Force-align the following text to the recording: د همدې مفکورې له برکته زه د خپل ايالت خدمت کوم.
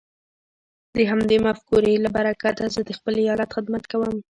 د 0.95 0.97
همدې 1.11 1.37
مفکورې 1.47 1.95
له 2.03 2.09
برکته 2.17 2.63
زه 2.73 2.81
د 2.87 2.89
خپل 2.97 3.13
ايالت 3.23 3.49
خدمت 3.55 3.83
کوم. 3.91 4.15